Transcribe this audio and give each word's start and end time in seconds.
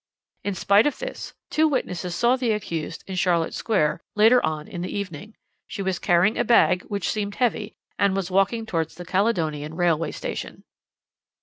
"In 0.43 0.55
spite 0.55 0.87
of 0.87 0.97
this, 0.97 1.35
two 1.51 1.67
witnesses 1.67 2.15
saw 2.15 2.35
the 2.35 2.53
accused 2.53 3.03
in 3.05 3.13
Charlotte 3.15 3.53
Square 3.53 4.01
later 4.15 4.43
on 4.43 4.67
in 4.67 4.81
the 4.81 4.89
evening. 4.89 5.35
She 5.67 5.83
was 5.83 5.99
carrying 5.99 6.39
a 6.39 6.43
bag 6.43 6.81
which 6.85 7.11
seemed 7.11 7.35
heavy, 7.35 7.75
and 7.99 8.15
was 8.15 8.31
walking 8.31 8.65
towards 8.65 8.95
the 8.95 9.05
Caledonian 9.05 9.75
Railway 9.75 10.09
Station. 10.09 10.63